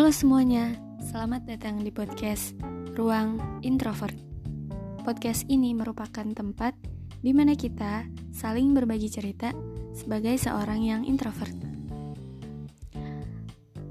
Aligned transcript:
Halo 0.00 0.16
semuanya, 0.16 0.80
selamat 1.12 1.44
datang 1.44 1.84
di 1.84 1.92
podcast 1.92 2.56
Ruang 2.96 3.36
Introvert. 3.60 4.16
Podcast 5.04 5.44
ini 5.52 5.76
merupakan 5.76 6.24
tempat 6.24 6.72
di 7.20 7.36
mana 7.36 7.52
kita 7.52 8.08
saling 8.32 8.72
berbagi 8.72 9.12
cerita 9.12 9.52
sebagai 9.92 10.40
seorang 10.40 10.80
yang 10.80 11.02
introvert. 11.04 11.52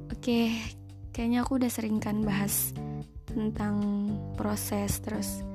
Oke, 0.10 0.50
kayaknya 1.14 1.46
aku 1.46 1.62
udah 1.62 1.70
sering 1.70 2.02
kan 2.02 2.26
bahas 2.26 2.74
tentang 3.30 4.10
proses 4.34 4.98
terus 5.06 5.46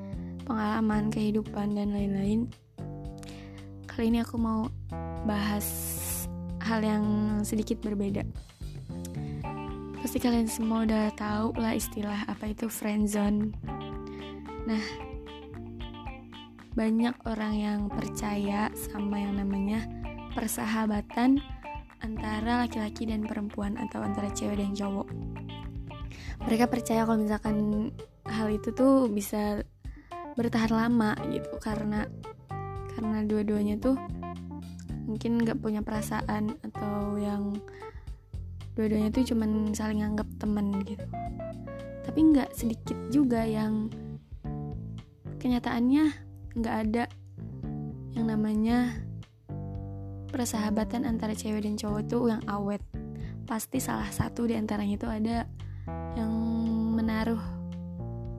pengalaman 0.47 1.11
kehidupan 1.11 1.75
dan 1.75 1.91
lain-lain. 1.91 2.47
Kali 3.91 4.07
ini 4.07 4.23
aku 4.23 4.39
mau 4.39 4.71
bahas 5.27 5.67
hal 6.63 6.79
yang 6.87 7.05
sedikit 7.43 7.83
berbeda. 7.83 8.54
Pasti 10.05 10.21
kalian 10.21 10.45
semua 10.45 10.85
udah 10.85 11.17
tahu 11.17 11.57
lah 11.57 11.73
istilah 11.73 12.29
apa 12.29 12.53
itu 12.53 12.69
friendzone. 12.69 13.57
Nah, 14.69 14.85
banyak 16.77 17.17
orang 17.25 17.55
yang 17.57 17.81
percaya 17.89 18.69
sama 18.77 19.25
yang 19.25 19.41
namanya 19.41 19.81
persahabatan 20.37 21.41
antara 22.05 22.69
laki-laki 22.69 23.09
dan 23.09 23.25
perempuan 23.25 23.81
atau 23.81 24.05
antara 24.05 24.29
cewek 24.29 24.61
dan 24.61 24.77
cowok. 24.77 25.09
Mereka 26.45 26.69
percaya 26.69 27.09
kalau 27.09 27.25
misalkan 27.25 27.89
hal 28.29 28.53
itu 28.53 28.77
tuh 28.77 29.09
bisa 29.09 29.65
bertahan 30.37 30.69
lama 30.85 31.17
gitu 31.33 31.49
karena 31.65 32.05
karena 32.93 33.25
dua-duanya 33.25 33.81
tuh 33.81 33.97
mungkin 35.09 35.41
nggak 35.41 35.65
punya 35.65 35.81
perasaan 35.81 36.61
atau 36.61 37.17
yang 37.17 37.57
dua-duanya 38.75 39.11
tuh 39.15 39.23
cuman 39.35 39.71
saling 39.71 40.03
anggap 40.03 40.27
temen 40.39 40.83
gitu. 40.83 41.07
Tapi 42.05 42.19
nggak 42.35 42.51
sedikit 42.55 42.99
juga 43.09 43.47
yang 43.47 43.89
kenyataannya 45.39 46.05
nggak 46.59 46.77
ada 46.89 47.05
yang 48.15 48.27
namanya 48.31 48.99
persahabatan 50.31 51.07
antara 51.07 51.35
cewek 51.35 51.63
dan 51.63 51.79
cowok 51.79 52.03
tuh 52.11 52.31
yang 52.31 52.43
awet. 52.51 52.83
Pasti 53.47 53.79
salah 53.79 54.11
satu 54.11 54.51
di 54.51 54.59
antaranya 54.59 54.99
itu 54.99 55.07
ada 55.07 55.47
yang 56.19 56.33
menaruh 56.99 57.43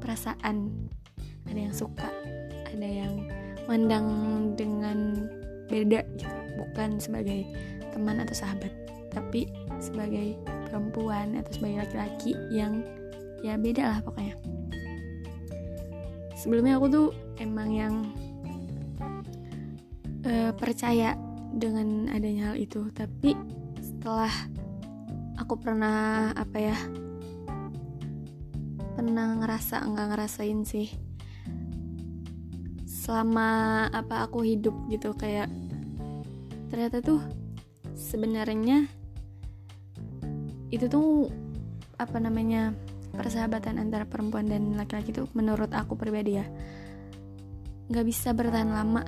perasaan. 0.03 0.89
Ada 1.45 1.59
yang 1.72 1.75
suka 1.75 2.09
ada 2.75 2.88
yang 2.89 3.30
mandang 3.72 4.08
dengan 4.59 5.30
beda 5.72 6.03
gitu. 6.20 6.36
Bukan 6.59 6.99
sebagai 6.99 7.47
teman 7.95 8.20
atau 8.20 8.36
sahabat 8.36 8.86
tapi 9.16 9.47
sebagai 9.86 10.33
perempuan 10.66 11.38
atau 11.38 11.52
sebagai 11.53 11.86
laki-laki 11.86 12.31
yang 12.50 12.81
ya 13.45 13.53
beda 13.61 13.83
lah 13.94 14.00
pokoknya. 14.02 14.36
Sebelumnya 16.33 16.81
aku 16.81 16.88
tuh 16.89 17.08
emang 17.38 17.69
yang 17.69 17.95
uh, 20.25 20.52
percaya 20.58 21.14
dengan 21.53 22.09
adanya 22.09 22.53
hal 22.53 22.58
itu. 22.58 22.89
Tapi 22.89 23.38
setelah 23.77 24.33
aku 25.38 25.61
pernah 25.61 26.33
apa 26.33 26.58
ya 26.58 26.77
pernah 28.95 29.36
ngerasa 29.38 29.83
enggak 29.83 30.08
ngerasain 30.16 30.64
sih 30.64 30.88
selama 32.88 33.86
apa 33.94 34.25
aku 34.25 34.42
hidup 34.42 34.73
gitu 34.89 35.14
kayak 35.14 35.52
ternyata 36.73 37.05
tuh 37.05 37.22
sebenarnya 37.94 38.89
itu 40.76 40.92
tuh 40.92 41.31
apa 41.95 42.20
namanya 42.20 42.76
persahabatan 43.16 43.80
antara 43.80 44.04
perempuan 44.04 44.45
dan 44.52 44.76
laki-laki 44.76 45.16
tuh 45.16 45.32
menurut 45.32 45.72
aku 45.72 45.95
pribadi 45.95 46.38
ya. 46.38 46.45
Nggak 47.88 48.05
bisa 48.05 48.36
bertahan 48.36 48.70
lama 48.70 49.02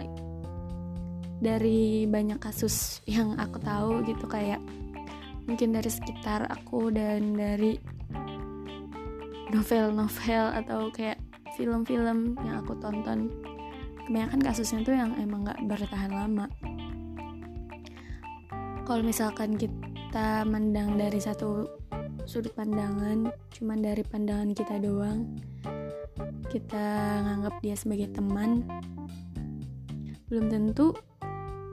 dari 1.38 2.08
banyak 2.09 2.40
kasus 2.41 3.03
yang 3.06 3.38
aku 3.38 3.62
tahu 3.62 4.02
gitu 4.08 4.25
kayak 4.25 4.64
mungkin 5.46 5.75
dari 5.75 5.91
sekitar 5.91 6.47
aku 6.50 6.90
dan 6.90 7.36
dari 7.36 7.78
novel-novel 9.52 10.46
atau 10.64 10.91
kayak 10.91 11.20
film-film 11.56 12.36
yang 12.44 12.64
aku 12.64 12.75
tonton. 12.80 13.31
Kebanyakan 14.08 14.40
kasusnya 14.40 14.80
tuh 14.88 14.96
yang 14.96 15.12
emang 15.20 15.44
nggak 15.47 15.59
bertahan 15.68 16.12
lama. 16.12 16.47
Kalau 18.88 19.03
misalkan 19.03 19.59
kita 19.59 19.87
mendang 20.47 20.95
dari 20.95 21.19
satu 21.19 21.68
sudut 22.28 22.51
pandangan 22.56 23.31
cuman 23.56 23.79
dari 23.79 24.03
pandangan 24.03 24.51
kita 24.56 24.79
doang. 24.79 25.35
Kita 26.47 26.85
nganggap 27.23 27.59
dia 27.59 27.75
sebagai 27.75 28.12
teman. 28.16 28.63
Belum 30.31 30.47
tentu 30.47 30.96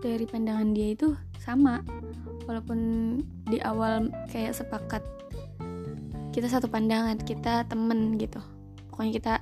dari 0.02 0.26
pandangan 0.26 0.74
dia 0.74 0.94
itu 0.94 1.14
sama. 1.38 1.82
Walaupun 2.44 2.78
di 3.48 3.58
awal 3.62 4.12
kayak 4.28 4.58
sepakat 4.58 5.02
kita 6.34 6.50
satu 6.50 6.66
pandangan 6.66 7.18
kita 7.22 7.66
temen 7.70 8.18
gitu. 8.18 8.42
Pokoknya 8.90 9.12
kita 9.14 9.34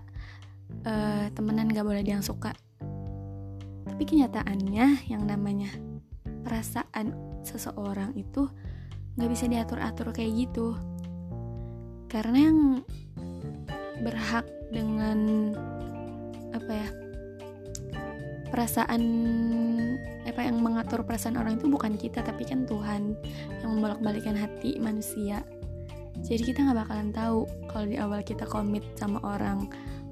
uh, 0.85 1.27
temenan 1.33 1.73
gak 1.73 1.89
boleh 1.89 2.05
dia 2.05 2.21
yang 2.21 2.25
suka. 2.25 2.53
Tapi 3.89 4.03
kenyataannya 4.05 5.09
yang 5.09 5.25
namanya 5.25 5.73
perasaan 6.45 7.13
seseorang 7.45 8.15
itu 8.17 8.49
nggak 9.17 9.31
bisa 9.31 9.45
diatur-atur 9.49 10.13
kayak 10.13 10.49
gitu. 10.49 10.77
Karena 12.09 12.49
yang 12.53 12.59
berhak 14.03 14.45
dengan 14.73 15.53
apa 16.53 16.73
ya 16.73 16.89
perasaan 18.53 19.03
apa 20.29 20.41
yang 20.45 20.61
mengatur 20.61 21.03
perasaan 21.03 21.41
orang 21.41 21.57
itu 21.57 21.67
bukan 21.73 21.97
kita 21.97 22.21
tapi 22.21 22.45
kan 22.45 22.69
Tuhan 22.69 23.17
yang 23.65 23.69
membolak-balikan 23.79 24.37
hati 24.37 24.77
manusia. 24.79 25.41
Jadi 26.23 26.53
kita 26.53 26.63
nggak 26.69 26.87
bakalan 26.87 27.11
tahu 27.11 27.49
kalau 27.73 27.87
di 27.89 27.97
awal 27.97 28.21
kita 28.21 28.45
komit 28.47 28.85
sama 28.95 29.19
orang 29.25 29.67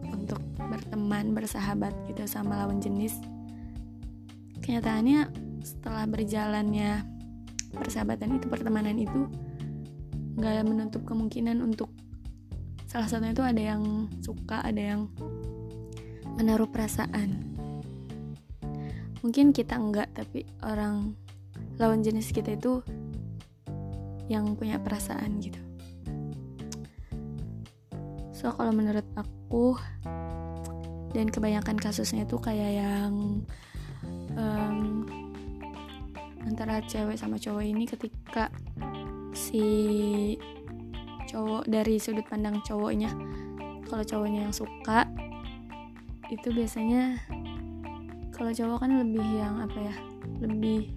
untuk 0.09 0.41
berteman 0.57 1.37
bersahabat 1.37 1.93
gitu 2.09 2.25
sama 2.27 2.65
lawan 2.65 2.81
jenis. 2.81 3.21
Kenyataannya 4.65 5.31
setelah 5.63 6.09
berjalannya 6.09 7.20
persahabatan 7.75 8.39
itu 8.39 8.47
pertemanan 8.51 8.99
itu 8.99 9.31
nggak 10.41 10.65
menutup 10.67 11.03
kemungkinan 11.05 11.61
untuk 11.61 11.91
salah 12.91 13.07
satunya 13.07 13.37
itu 13.37 13.45
ada 13.45 13.63
yang 13.63 14.11
suka 14.19 14.63
ada 14.67 14.83
yang 14.83 15.11
menaruh 16.35 16.67
perasaan. 16.67 17.39
Mungkin 19.21 19.53
kita 19.53 19.77
enggak 19.77 20.11
tapi 20.17 20.49
orang 20.65 21.13
lawan 21.77 22.01
jenis 22.01 22.33
kita 22.33 22.57
itu 22.57 22.81
yang 24.31 24.57
punya 24.57 24.81
perasaan 24.81 25.43
gitu. 25.43 25.61
So 28.31 28.57
kalau 28.57 28.73
menurut 28.73 29.05
aku 29.19 29.77
dan 31.13 31.29
kebanyakan 31.29 31.77
kasusnya 31.77 32.25
itu 32.25 32.39
kayak 32.39 32.73
yang 32.81 33.45
um, 34.39 34.70
antara 36.51 36.83
cewek 36.83 37.15
sama 37.15 37.39
cowok 37.39 37.63
ini 37.63 37.87
ketika 37.87 38.51
si 39.31 39.65
cowok 41.31 41.71
dari 41.71 42.03
sudut 42.03 42.27
pandang 42.27 42.59
cowoknya 42.67 43.15
kalau 43.87 44.03
cowoknya 44.03 44.51
yang 44.51 44.55
suka 44.55 45.07
itu 46.31 46.51
biasanya 46.51 47.19
kalau 48.35 48.51
cowok 48.51 48.83
kan 48.83 48.93
lebih 48.99 49.27
yang 49.39 49.63
apa 49.63 49.79
ya 49.79 49.95
lebih 50.43 50.91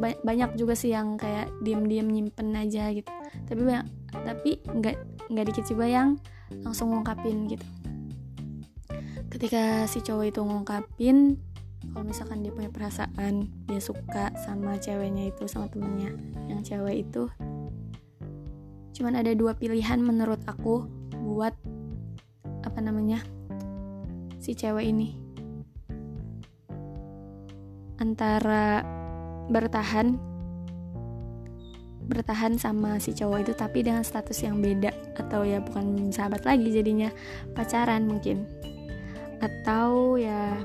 banyak 0.00 0.56
juga 0.56 0.72
sih 0.72 0.92
yang 0.92 1.20
kayak 1.20 1.52
diem-diem 1.60 2.08
nyimpen 2.08 2.56
aja 2.56 2.88
gitu. 2.96 3.10
Tapi 3.44 3.60
banyak 3.60 3.86
tapi 4.12 4.50
nggak 4.64 4.96
nggak 5.28 5.44
dikit 5.52 5.64
juga 5.68 5.86
yang 5.88 6.16
langsung 6.64 6.92
ngungkapin 6.92 7.48
gitu. 7.48 7.66
Ketika 9.28 9.88
si 9.88 10.04
cowok 10.04 10.24
itu 10.28 10.40
ngungkapin 10.44 11.40
kalau 11.90 12.06
misalkan 12.06 12.46
dia 12.46 12.54
punya 12.54 12.70
perasaan 12.70 13.50
dia 13.66 13.82
suka 13.82 14.30
sama 14.38 14.78
ceweknya 14.78 15.34
itu 15.34 15.50
sama 15.50 15.66
temennya 15.66 16.14
yang 16.46 16.62
cewek 16.62 17.10
itu 17.10 17.26
cuman 18.94 19.18
ada 19.18 19.34
dua 19.34 19.58
pilihan 19.58 19.98
menurut 19.98 20.38
aku 20.46 20.86
buat 21.26 21.56
apa 22.62 22.78
namanya 22.78 23.22
si 24.42 24.58
cewek 24.58 24.90
ini. 24.90 25.14
Antara 28.02 28.82
bertahan 29.46 30.18
bertahan 32.02 32.58
sama 32.58 32.98
si 32.98 33.14
cowok 33.14 33.46
itu 33.46 33.52
tapi 33.54 33.86
dengan 33.86 34.02
status 34.02 34.42
yang 34.42 34.58
beda 34.58 34.90
atau 35.14 35.46
ya 35.46 35.62
bukan 35.62 36.10
sahabat 36.10 36.42
lagi 36.42 36.74
jadinya 36.74 37.14
pacaran 37.54 38.10
mungkin. 38.10 38.42
Atau 39.38 40.18
ya 40.18 40.58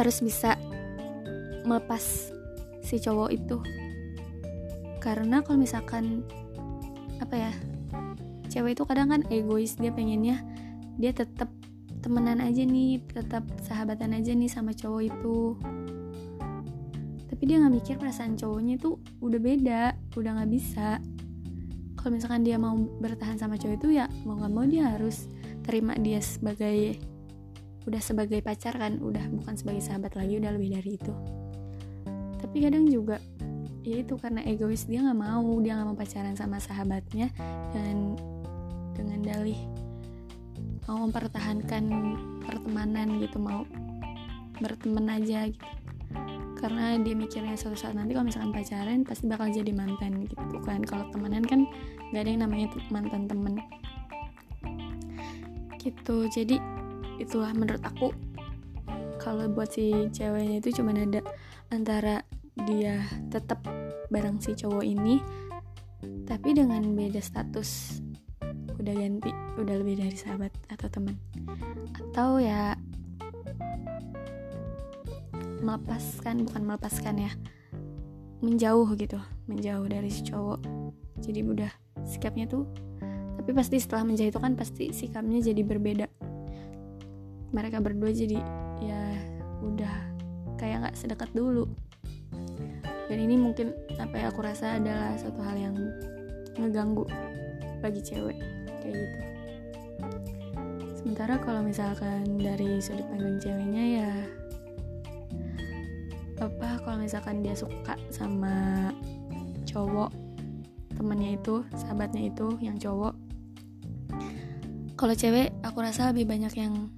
harus 0.00 0.24
bisa 0.24 0.56
melepas 1.68 2.32
si 2.80 2.96
cowok 2.96 3.30
itu. 3.36 3.60
Karena 4.96 5.44
kalau 5.44 5.60
misalkan 5.60 6.24
apa 7.20 7.36
ya 7.36 7.52
cewek 8.48 8.80
itu 8.80 8.82
kadang 8.88 9.12
kan 9.12 9.22
egois 9.28 9.76
dia 9.76 9.92
pengennya 9.92 10.40
dia 10.96 11.12
tetap 11.12 11.52
temenan 12.00 12.40
aja 12.40 12.64
nih 12.64 13.04
tetap 13.12 13.44
sahabatan 13.60 14.16
aja 14.16 14.32
nih 14.32 14.48
sama 14.48 14.72
cowok 14.72 15.02
itu. 15.04 15.38
Tapi 17.28 17.42
dia 17.44 17.60
nggak 17.60 17.74
mikir 17.76 17.94
perasaan 18.00 18.40
cowoknya 18.40 18.80
itu 18.80 18.96
udah 19.20 19.40
beda 19.40 19.82
udah 20.16 20.30
nggak 20.40 20.50
bisa. 20.52 20.96
Kalau 22.00 22.16
misalkan 22.16 22.40
dia 22.40 22.56
mau 22.56 22.72
bertahan 22.76 23.36
sama 23.36 23.60
cowok 23.60 23.76
itu 23.76 24.00
ya 24.00 24.08
mau 24.24 24.40
nggak 24.40 24.52
mau 24.52 24.64
dia 24.64 24.96
harus 24.96 25.28
terima 25.60 25.92
dia 26.00 26.24
sebagai 26.24 26.96
udah 27.88 28.02
sebagai 28.02 28.44
pacar 28.44 28.76
kan 28.76 29.00
udah 29.00 29.24
bukan 29.40 29.54
sebagai 29.56 29.80
sahabat 29.80 30.12
lagi 30.18 30.36
udah 30.36 30.52
lebih 30.52 30.76
dari 30.76 30.90
itu. 31.00 31.12
Tapi 32.40 32.56
kadang 32.66 32.84
juga 32.88 33.16
ya 33.80 34.04
itu 34.04 34.14
karena 34.20 34.44
egois 34.44 34.84
dia 34.84 35.00
nggak 35.00 35.16
mau 35.16 35.56
dia 35.64 35.72
nggak 35.80 35.88
mau 35.88 35.96
pacaran 35.96 36.36
sama 36.36 36.60
sahabatnya 36.60 37.32
dan 37.72 38.12
dengan 38.92 39.24
dalih 39.24 39.60
mau 40.84 41.08
mempertahankan 41.08 41.84
pertemanan 42.44 43.22
gitu 43.22 43.40
mau 43.40 43.64
berteman 44.60 45.08
aja 45.08 45.48
gitu. 45.48 45.66
Karena 46.60 47.00
dia 47.00 47.16
mikirnya 47.16 47.56
suatu 47.56 47.72
saat 47.78 47.96
nanti 47.96 48.12
kalau 48.12 48.28
misalkan 48.28 48.52
pacaran 48.52 49.00
pasti 49.00 49.24
bakal 49.24 49.48
jadi 49.48 49.72
mantan 49.72 50.28
gitu 50.28 50.60
kan. 50.60 50.84
Kalau 50.84 51.08
temenan 51.08 51.40
kan 51.40 51.64
nggak 52.12 52.20
ada 52.20 52.28
yang 52.28 52.42
namanya 52.44 52.66
mantan 52.92 53.24
temen. 53.24 53.56
Gitu 55.80 56.28
jadi 56.28 56.60
itulah 57.20 57.52
menurut 57.52 57.84
aku. 57.84 58.10
Kalau 59.20 59.46
buat 59.52 59.68
si 59.68 59.92
ceweknya 60.08 60.64
itu 60.64 60.80
cuma 60.80 60.96
ada 60.96 61.20
antara 61.68 62.24
dia 62.64 63.04
tetap 63.28 63.60
bareng 64.08 64.40
si 64.40 64.56
cowok 64.56 64.82
ini 64.82 65.20
tapi 66.24 66.56
dengan 66.56 66.82
beda 66.96 67.20
status 67.20 68.00
udah 68.80 68.96
ganti 68.96 69.28
udah 69.60 69.74
lebih 69.76 70.00
dari 70.00 70.16
sahabat 70.16 70.50
atau 70.72 70.88
teman. 70.88 71.16
Atau 71.92 72.40
ya 72.40 72.74
melepaskan 75.60 76.48
bukan 76.48 76.62
melepaskan 76.64 77.14
ya 77.20 77.32
menjauh 78.40 78.88
gitu 78.96 79.20
menjauh 79.44 79.84
dari 79.84 80.08
si 80.08 80.24
cowok. 80.24 80.64
Jadi 81.20 81.44
udah 81.44 81.70
sikapnya 82.08 82.48
tuh 82.48 82.64
tapi 83.40 83.56
pasti 83.56 83.80
setelah 83.80 84.04
menjauh 84.04 84.32
itu 84.32 84.40
kan 84.40 84.52
pasti 84.52 84.92
sikapnya 84.92 85.40
jadi 85.40 85.64
berbeda 85.64 86.06
mereka 87.50 87.82
berdua 87.82 88.10
jadi 88.14 88.38
ya 88.80 89.02
udah 89.62 89.96
kayak 90.56 90.86
nggak 90.86 90.96
sedekat 90.98 91.30
dulu. 91.34 91.66
Dan 93.10 93.18
ini 93.26 93.34
mungkin 93.34 93.74
apa 93.98 94.14
yang 94.14 94.28
aku 94.30 94.40
rasa 94.46 94.78
adalah 94.78 95.18
satu 95.18 95.42
hal 95.42 95.58
yang 95.58 95.74
ngeganggu 96.54 97.04
bagi 97.82 98.00
cewek 98.02 98.38
kayak 98.82 98.94
gitu. 98.94 99.18
Sementara 101.00 101.40
kalau 101.42 101.64
misalkan 101.64 102.38
dari 102.38 102.78
sudut 102.78 103.02
pandang 103.10 103.40
ceweknya 103.42 103.84
ya 103.98 104.12
apa 106.40 106.80
kalau 106.80 106.96
misalkan 107.04 107.44
dia 107.44 107.52
suka 107.52 108.00
sama 108.08 108.88
cowok 109.68 110.08
temennya 110.96 111.36
itu 111.36 111.60
sahabatnya 111.76 112.32
itu 112.32 112.56
yang 112.64 112.80
cowok 112.80 113.12
kalau 114.96 115.14
cewek 115.16 115.52
aku 115.60 115.78
rasa 115.84 116.12
lebih 116.12 116.28
banyak 116.28 116.52
yang 116.56 116.88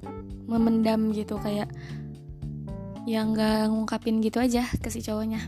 memendam 0.53 1.11
gitu 1.17 1.41
kayak 1.41 1.73
yang 3.09 3.35
gak 3.35 3.67
ngungkapin 3.73 4.23
gitu 4.23 4.39
aja 4.39 4.69
ke 4.79 4.89
si 4.93 5.03
cowoknya. 5.03 5.43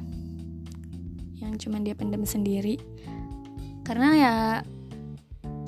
Yang 1.38 1.68
cuman 1.68 1.86
dia 1.86 1.94
pendam 1.94 2.26
sendiri. 2.26 2.80
Karena 3.84 4.08
ya 4.16 4.34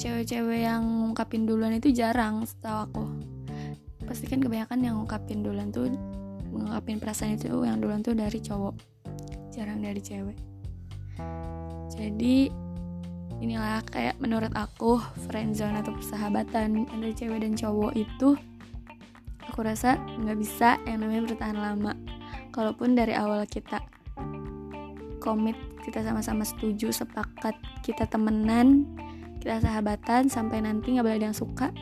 cewek-cewek 0.00 0.66
yang 0.66 0.82
ngungkapin 0.82 1.46
duluan 1.46 1.76
itu 1.76 1.92
jarang 1.94 2.42
setahu 2.42 2.78
aku. 2.90 3.04
Pasti 4.06 4.26
kan 4.26 4.42
kebanyakan 4.42 4.78
yang 4.82 4.94
ngungkapin 4.98 5.46
duluan 5.46 5.70
tuh 5.70 5.92
mengungkapin 6.50 6.98
perasaan 6.98 7.36
itu 7.36 7.52
yang 7.62 7.78
duluan 7.78 8.02
tuh 8.02 8.16
dari 8.16 8.38
cowok. 8.40 8.74
Jarang 9.54 9.84
dari 9.84 10.00
cewek. 10.02 10.38
Jadi 11.96 12.50
inilah 13.40 13.84
kayak 13.88 14.16
menurut 14.18 14.52
aku 14.56 15.00
friendzone 15.28 15.80
atau 15.80 15.92
persahabatan 15.92 16.88
antara 16.88 17.12
cewek 17.12 17.44
dan 17.44 17.52
cowok 17.52 17.92
itu 17.94 18.36
aku 19.56 19.64
rasa 19.64 19.96
nggak 20.20 20.36
bisa 20.36 20.76
yang 20.84 21.00
namanya 21.00 21.32
bertahan 21.32 21.56
lama. 21.56 21.96
Kalaupun 22.52 22.92
dari 22.92 23.16
awal 23.16 23.40
kita 23.48 23.80
komit 25.16 25.56
kita 25.80 26.04
sama-sama 26.04 26.44
setuju 26.44 26.92
sepakat 26.92 27.56
kita 27.80 28.04
temenan 28.04 28.84
kita 29.40 29.64
sahabatan 29.64 30.28
sampai 30.28 30.60
nanti 30.60 30.92
nggak 30.92 31.08
boleh 31.08 31.16
ada 31.16 31.32
yang 31.32 31.38
suka 31.40 31.72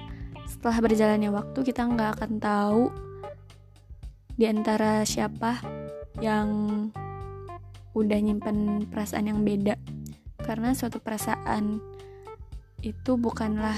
setelah 0.47 0.87
berjalannya 0.87 1.35
waktu 1.35 1.59
kita 1.67 1.83
nggak 1.83 2.11
akan 2.15 2.33
tahu 2.39 2.95
di 4.39 4.47
antara 4.47 5.03
siapa 5.03 5.59
yang 6.23 6.47
udah 7.91 8.19
nyimpen 8.23 8.87
perasaan 8.87 9.35
yang 9.35 9.43
beda. 9.43 9.75
Karena 10.47 10.79
suatu 10.79 11.03
perasaan 11.03 11.83
itu 12.87 13.19
bukanlah 13.19 13.75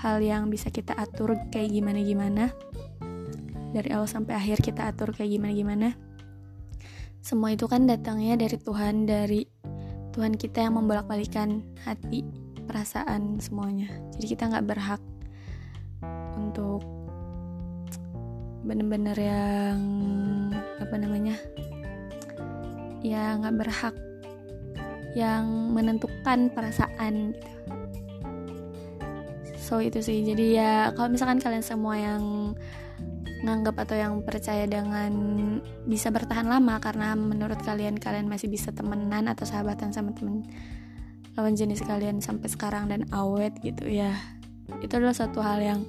hal 0.00 0.24
yang 0.24 0.48
bisa 0.48 0.72
kita 0.72 0.96
atur 0.96 1.36
kayak 1.52 1.76
gimana-gimana 1.76 2.56
dari 3.74 3.90
awal 3.90 4.06
sampai 4.06 4.38
akhir 4.38 4.62
kita 4.62 4.86
atur 4.94 5.10
kayak 5.10 5.34
gimana-gimana. 5.34 5.98
Semua 7.18 7.50
itu 7.50 7.66
kan 7.66 7.90
datangnya 7.90 8.38
dari 8.38 8.54
Tuhan 8.54 9.10
dari 9.10 9.42
Tuhan 10.14 10.38
kita 10.38 10.62
yang 10.62 10.78
membolak-balikan 10.78 11.66
hati 11.82 12.22
perasaan 12.70 13.42
semuanya. 13.42 13.90
Jadi 14.14 14.26
kita 14.30 14.46
nggak 14.46 14.66
berhak 14.70 15.02
untuk 16.38 16.86
bener-bener 18.64 19.18
yang 19.18 19.78
apa 20.80 20.94
namanya 20.96 21.36
ya 23.04 23.36
nggak 23.36 23.56
berhak 23.60 23.96
yang 25.12 25.74
menentukan 25.74 26.48
perasaan 26.54 27.34
gitu. 27.34 27.50
So 29.64 29.80
itu 29.80 30.04
sih. 30.04 30.20
Jadi 30.20 30.60
ya 30.60 30.92
kalau 30.92 31.08
misalkan 31.08 31.40
kalian 31.40 31.64
semua 31.64 31.96
yang 31.96 32.52
nganggap 33.44 33.76
atau 33.84 33.96
yang 34.00 34.24
percaya 34.24 34.64
dengan 34.64 35.12
bisa 35.84 36.08
bertahan 36.08 36.48
lama 36.48 36.80
karena 36.80 37.12
menurut 37.12 37.60
kalian 37.60 38.00
kalian 38.00 38.24
masih 38.24 38.48
bisa 38.48 38.72
temenan 38.72 39.28
atau 39.28 39.44
sahabatan 39.44 39.92
sama 39.92 40.16
temen 40.16 40.48
lawan 41.36 41.52
jenis 41.52 41.84
kalian 41.84 42.24
sampai 42.24 42.48
sekarang 42.48 42.88
dan 42.88 43.04
awet 43.12 43.52
gitu 43.60 43.84
ya. 43.84 44.16
Itu 44.80 44.96
adalah 44.96 45.12
satu 45.12 45.44
hal 45.44 45.60
yang 45.60 45.80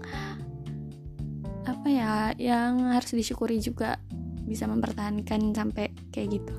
apa 1.66 1.88
ya 1.88 2.12
yang 2.38 2.92
harus 2.92 3.16
disyukuri 3.16 3.64
juga 3.64 3.98
bisa 4.46 4.68
mempertahankan 4.68 5.56
sampai 5.56 5.96
kayak 6.12 6.42
gitu. 6.42 6.56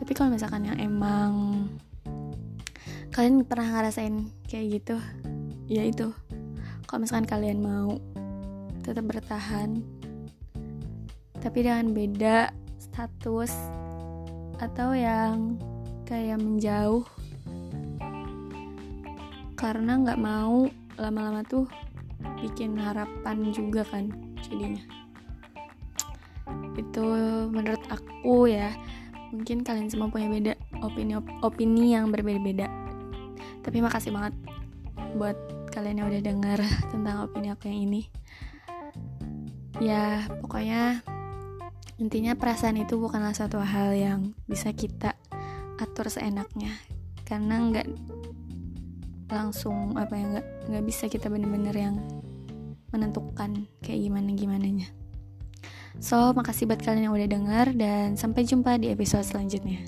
Tapi 0.00 0.12
kalau 0.16 0.34
misalkan 0.34 0.66
yang 0.66 0.78
emang 0.80 1.32
kalian 3.12 3.44
pernah 3.44 3.68
ngerasain 3.70 4.30
kayak 4.48 4.82
gitu 4.82 4.96
ya 5.68 5.84
itu. 5.84 6.10
Kalau 6.88 7.04
misalkan 7.04 7.28
kalian 7.28 7.62
mau 7.62 7.98
tetap 8.82 9.06
bertahan. 9.06 9.78
Tapi 11.38 11.58
dengan 11.62 11.94
beda 11.94 12.50
status 12.78 13.54
atau 14.58 14.94
yang 14.94 15.58
kayak 16.06 16.42
menjauh. 16.42 17.06
Karena 19.54 20.02
nggak 20.02 20.18
mau 20.18 20.66
lama-lama 20.98 21.46
tuh 21.46 21.70
bikin 22.42 22.74
harapan 22.74 23.54
juga 23.54 23.86
kan 23.86 24.10
jadinya. 24.42 24.82
Itu 26.74 27.06
menurut 27.50 27.82
aku 27.86 28.50
ya. 28.50 28.74
Mungkin 29.30 29.64
kalian 29.64 29.88
semua 29.88 30.12
punya 30.12 30.28
beda 30.28 30.52
opini 30.82 31.16
opini 31.40 31.94
yang 31.94 32.10
berbeda-beda. 32.10 32.66
Tapi 33.62 33.78
makasih 33.78 34.10
banget 34.10 34.34
buat 35.14 35.38
kalian 35.70 36.02
yang 36.02 36.08
udah 36.10 36.22
dengar 36.22 36.58
tentang 36.92 37.30
opini 37.30 37.48
aku 37.54 37.70
yang 37.70 37.86
ini 37.86 38.02
ya 39.78 40.26
pokoknya 40.42 41.00
intinya 41.96 42.34
perasaan 42.34 42.82
itu 42.82 42.98
bukanlah 42.98 43.32
satu 43.32 43.62
hal 43.62 43.94
yang 43.94 44.34
bisa 44.44 44.74
kita 44.74 45.14
atur 45.78 46.10
seenaknya. 46.10 46.74
Karena 47.24 47.62
nggak 47.62 47.88
langsung 49.32 49.96
apa 49.96 50.12
ya 50.12 50.24
nggak 50.28 50.46
nggak 50.68 50.84
bisa 50.84 51.08
kita 51.08 51.32
bener-bener 51.32 51.72
yang 51.72 51.96
menentukan 52.92 53.64
kayak 53.80 54.04
gimana 54.04 54.28
gimananya 54.36 54.88
so 55.96 56.36
makasih 56.36 56.68
buat 56.68 56.84
kalian 56.84 57.08
yang 57.08 57.16
udah 57.16 57.28
denger 57.28 57.66
dan 57.80 58.20
sampai 58.20 58.44
jumpa 58.44 58.76
di 58.76 58.92
episode 58.92 59.24
selanjutnya 59.24 59.80